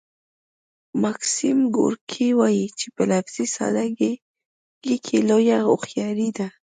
[1.03, 3.85] ماکسیم ګورکي وايي چې په لفظي ساده
[4.81, 6.47] ګۍ کې لویه هوښیاري ده